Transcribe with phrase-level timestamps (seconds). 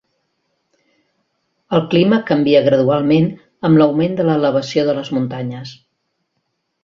[1.77, 3.29] El clima canvia gradualment
[3.69, 5.75] amb l'augment de l'elevació de les muntanyes.